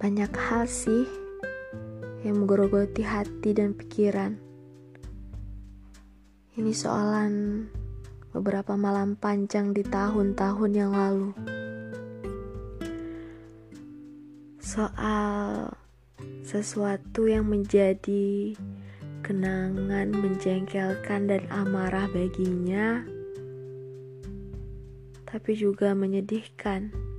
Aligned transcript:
Banyak 0.00 0.32
hal 0.32 0.64
sih 0.64 1.04
yang 2.24 2.40
menggerogoti 2.40 3.04
hati 3.04 3.52
dan 3.52 3.76
pikiran. 3.76 4.32
Ini 6.56 6.72
soalan 6.72 7.68
beberapa 8.32 8.80
malam 8.80 9.12
panjang 9.12 9.76
di 9.76 9.84
tahun-tahun 9.84 10.72
yang 10.72 10.96
lalu. 10.96 11.36
Soal 14.64 15.68
sesuatu 16.48 17.28
yang 17.28 17.52
menjadi 17.52 18.56
kenangan 19.20 20.16
menjengkelkan 20.16 21.28
dan 21.28 21.44
amarah 21.52 22.08
baginya, 22.08 23.04
tapi 25.28 25.52
juga 25.60 25.92
menyedihkan. 25.92 27.09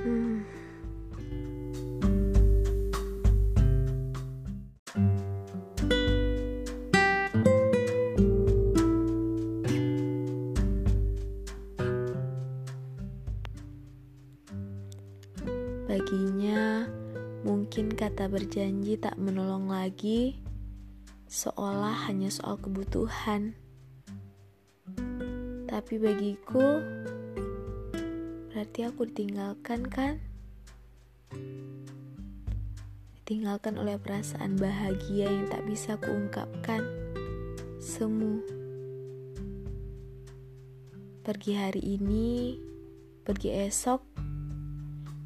Hmm. 0.00 0.40
Baginya, 15.84 16.88
mungkin 17.44 17.92
kata 17.92 18.32
berjanji 18.32 18.96
tak 18.96 19.20
menolong 19.20 19.68
lagi, 19.68 20.40
seolah 21.28 22.08
hanya 22.08 22.32
soal 22.32 22.56
kebutuhan. 22.56 23.52
Tapi 25.68 25.94
bagiku, 26.00 26.80
Berarti 28.60 28.84
aku 28.84 29.08
ditinggalkan 29.08 29.88
kan? 29.88 30.20
Ditinggalkan 33.24 33.80
oleh 33.80 33.96
perasaan 33.96 34.60
bahagia 34.60 35.32
yang 35.32 35.48
tak 35.48 35.64
bisa 35.64 35.96
kuungkapkan. 35.96 36.84
Semu. 37.80 38.44
Pergi 41.24 41.56
hari 41.56 41.80
ini, 41.96 42.60
pergi 43.24 43.64
esok, 43.64 44.04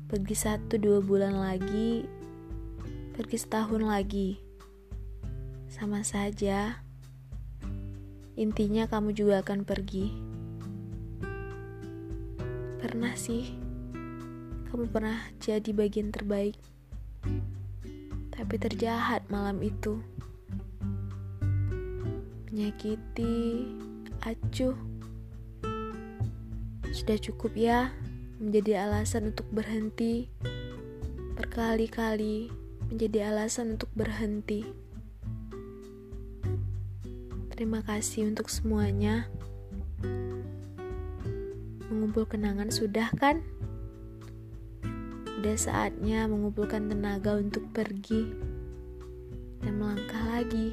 pergi 0.07 0.37
satu 0.39 0.79
dua 0.79 1.03
bulan 1.03 1.35
lagi, 1.35 2.07
pergi 3.19 3.35
setahun 3.35 3.83
lagi. 3.83 4.39
Sama 5.67 6.07
saja. 6.07 6.87
Intinya 8.39 8.87
kamu 8.87 9.11
juga 9.11 9.43
akan 9.43 9.67
pergi. 9.67 10.34
Pernah 12.85 13.17
sih, 13.17 13.49
kamu 14.69 14.93
pernah 14.93 15.17
jadi 15.41 15.73
bagian 15.73 16.13
terbaik, 16.13 16.53
tapi 18.29 18.61
terjahat 18.61 19.25
malam 19.33 19.65
itu. 19.65 20.05
Menyakiti, 22.53 23.65
acuh. 24.21 24.77
Sudah 26.93 27.17
cukup 27.17 27.57
ya 27.57 27.89
menjadi 28.37 28.85
alasan 28.85 29.33
untuk 29.33 29.49
berhenti. 29.49 30.29
Berkali-kali 31.41 32.53
menjadi 32.93 33.33
alasan 33.33 33.81
untuk 33.81 33.89
berhenti. 33.97 34.61
Terima 37.49 37.81
kasih 37.81 38.29
untuk 38.29 38.53
semuanya 38.53 39.33
mengumpul 41.89 42.25
kenangan 42.29 42.69
sudah 42.73 43.09
kan? 43.19 43.45
Udah 45.41 45.57
saatnya 45.61 46.25
mengumpulkan 46.25 46.89
tenaga 46.89 47.37
untuk 47.37 47.69
pergi 47.73 48.33
dan 49.61 49.77
melangkah 49.77 50.25
lagi. 50.41 50.73